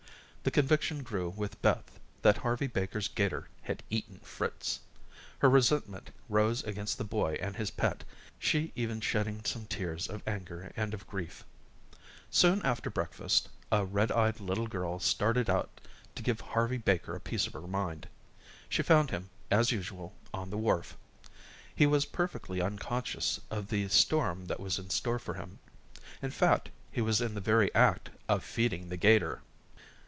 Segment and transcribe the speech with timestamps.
[0.43, 4.79] The conviction grew with Beth that Harvey Baker's 'gator had eaten Fritz.
[5.37, 8.03] Her resentment rose against the boy and his pet,
[8.39, 11.43] she even shedding some tears of anger and of grief.
[12.31, 15.79] Soon after breakfast, a red eyed little girl started out
[16.15, 18.07] to give Harvey Baker a piece of her mind.
[18.67, 20.97] She found him, as usual, on the wharf.
[21.75, 25.59] He was perfectly unconscious of the storm that was in store for him.
[26.19, 29.43] In fact, he was in the very act of feeding the 'gator.